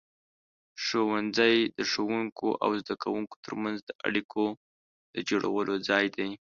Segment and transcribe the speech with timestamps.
[0.83, 4.43] ښوونځی د ښوونکو او زده کوونکو ترمنځ د اړیکو
[5.13, 6.29] د جوړولو ځای دی.